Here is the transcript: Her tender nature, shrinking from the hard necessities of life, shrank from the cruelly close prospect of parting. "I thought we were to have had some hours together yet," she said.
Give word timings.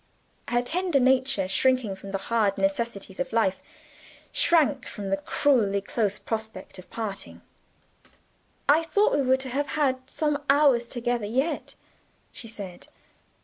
Her 0.47 0.63
tender 0.63 0.99
nature, 0.99 1.47
shrinking 1.47 1.95
from 1.95 2.09
the 2.09 2.17
hard 2.17 2.57
necessities 2.57 3.19
of 3.19 3.31
life, 3.31 3.61
shrank 4.31 4.87
from 4.87 5.11
the 5.11 5.17
cruelly 5.17 5.79
close 5.79 6.17
prospect 6.17 6.79
of 6.79 6.89
parting. 6.89 7.41
"I 8.67 8.81
thought 8.81 9.13
we 9.15 9.21
were 9.21 9.37
to 9.37 9.49
have 9.49 9.67
had 9.77 10.09
some 10.09 10.41
hours 10.49 10.87
together 10.89 11.27
yet," 11.27 11.75
she 12.31 12.47
said. 12.47 12.87